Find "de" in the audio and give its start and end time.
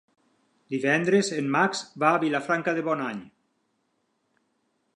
2.79-2.85